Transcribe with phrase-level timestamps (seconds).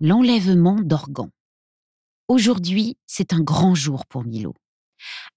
[0.00, 1.30] l'enlèvement d'Organ.
[2.28, 4.54] Aujourd'hui, c'est un grand jour pour Milo.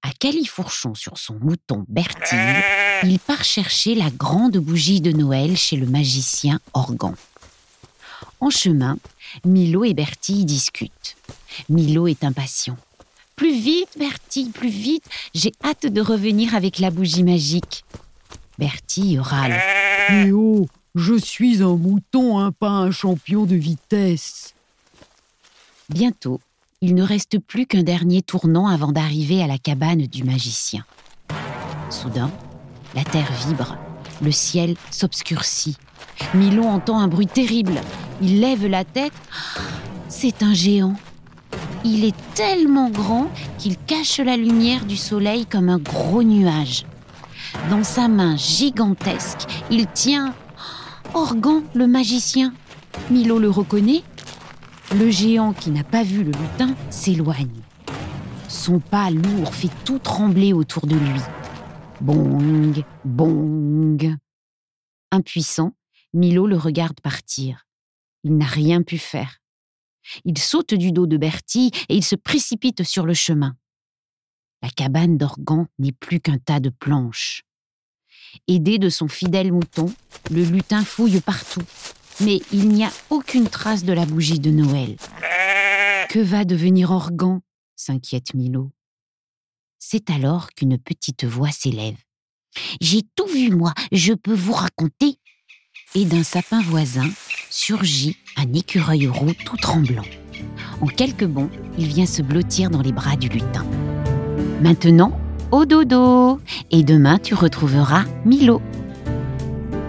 [0.02, 2.64] À califourchon sur son mouton Bertille,
[3.04, 7.16] il part chercher la grande bougie de Noël chez le magicien Organ.
[8.40, 8.98] En chemin,
[9.46, 11.16] Milo et Bertille discutent.
[11.70, 12.78] Milo est impatient.
[13.36, 15.06] Plus vite, Bertille, plus vite,
[15.36, 17.86] j'ai hâte de revenir avec la bougie magique.
[18.58, 19.60] Bertille râle.
[20.34, 24.54] Oh, je suis un mouton, hein, pas un champion de vitesse.
[25.90, 26.40] Bientôt,
[26.82, 30.84] il ne reste plus qu'un dernier tournant avant d'arriver à la cabane du magicien.
[31.90, 32.32] Soudain,
[32.96, 33.78] la terre vibre,
[34.22, 35.78] le ciel s'obscurcit.
[36.34, 37.82] Milo entend un bruit terrible.
[38.22, 39.14] Il lève la tête.
[40.10, 40.96] C'est un géant.
[41.84, 46.86] Il est tellement grand qu'il cache la lumière du soleil comme un gros nuage.
[47.70, 50.34] Dans sa main gigantesque, il tient
[51.14, 52.54] Organ, le magicien.
[53.10, 54.04] Milo le reconnaît.
[54.96, 57.62] Le géant qui n'a pas vu le lutin s'éloigne.
[58.48, 61.20] Son pas lourd fait tout trembler autour de lui.
[62.00, 64.16] Bong, bong.
[65.12, 65.74] Impuissant,
[66.14, 67.66] Milo le regarde partir.
[68.24, 69.40] Il n'a rien pu faire.
[70.24, 73.58] Il saute du dos de Bertie et il se précipite sur le chemin.
[74.62, 77.44] La cabane d'Organ n'est plus qu'un tas de planches.
[78.48, 79.94] Aidé de son fidèle mouton,
[80.30, 81.64] le lutin fouille partout,
[82.22, 84.96] mais il n'y a aucune trace de la bougie de Noël.
[86.10, 87.42] Que va devenir Organ?
[87.76, 88.72] s'inquiète Milo.
[89.80, 91.98] C'est alors qu'une petite voix s'élève.
[92.80, 95.18] J'ai tout vu, moi, je peux vous raconter?
[95.96, 97.10] Et d'un sapin voisin
[97.50, 100.06] surgit un écureuil roux tout tremblant.
[100.82, 103.66] En quelques bonds, il vient se blottir dans les bras du lutin.
[104.62, 105.21] Maintenant,
[105.52, 106.40] au dodo
[106.72, 108.62] Et demain, tu retrouveras Milo.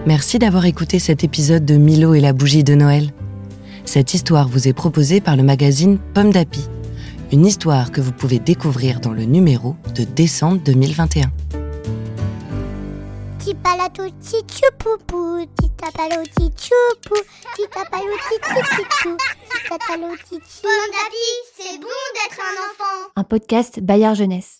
[0.05, 3.11] Merci d'avoir écouté cet épisode de Milo et la bougie de Noël.
[3.85, 6.67] Cette histoire vous est proposée par le magazine Pomme d'Api.
[7.31, 11.31] Une histoire que vous pouvez découvrir dans le numéro de décembre 2021.
[13.39, 17.15] Tipalato tichupupu, titapalo tichupu,
[17.55, 19.17] titapalo tichichichou,
[19.51, 20.61] titatalo tichi.
[20.63, 23.11] Bon d'appui, c'est bon d'être un enfant.
[23.15, 24.59] Un podcast Bayard Jeunesse.